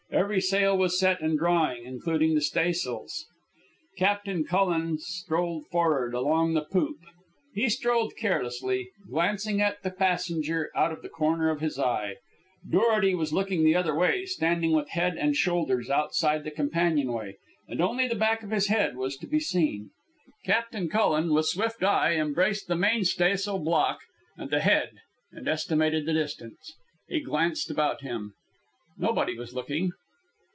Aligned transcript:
Every 0.13 0.41
sail 0.41 0.77
was 0.77 0.99
set 0.99 1.21
and 1.21 1.37
drawing, 1.39 1.85
including 1.85 2.35
the 2.35 2.41
staysails. 2.41 3.27
Captain 3.97 4.43
Cullen 4.43 4.97
strolled 4.97 5.65
for'ard 5.71 6.13
along 6.13 6.53
the 6.53 6.65
poop. 6.65 6.97
He 7.55 7.69
strolled 7.69 8.17
carelessly, 8.17 8.89
glancing 9.09 9.61
at 9.61 9.81
the 9.83 9.89
passenger 9.89 10.69
out 10.75 10.91
of 10.91 11.01
the 11.01 11.07
corner 11.09 11.49
of 11.49 11.61
his 11.61 11.79
eye. 11.79 12.17
Dorety 12.69 13.15
was 13.15 13.31
looking 13.31 13.63
the 13.63 13.75
other 13.75 13.95
way, 13.95 14.25
standing 14.25 14.73
with 14.73 14.89
head 14.89 15.15
and 15.17 15.33
shoulders 15.33 15.89
outside 15.89 16.43
the 16.43 16.51
companionway, 16.51 17.37
and 17.69 17.79
only 17.79 18.05
the 18.09 18.13
back 18.15 18.43
of 18.43 18.51
his 18.51 18.67
head 18.67 18.97
was 18.97 19.15
to 19.15 19.27
be 19.27 19.39
seen. 19.39 19.91
Captain 20.43 20.89
Cullen, 20.89 21.33
with 21.33 21.45
swift 21.45 21.83
eye, 21.83 22.15
embraced 22.15 22.67
the 22.67 22.75
mainstaysail 22.75 23.59
block 23.63 23.99
and 24.35 24.49
the 24.49 24.59
head 24.59 24.91
and 25.31 25.47
estimated 25.47 26.05
the 26.05 26.13
distance. 26.13 26.73
He 27.07 27.21
glanced 27.21 27.71
about 27.71 28.01
him. 28.01 28.33
Nobody 28.97 29.37
was 29.37 29.53
looking. 29.53 29.93